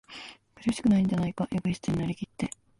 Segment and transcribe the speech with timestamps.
[0.55, 1.47] 苦しくないんじゃないか？
[1.51, 2.49] エゴイストになりきって、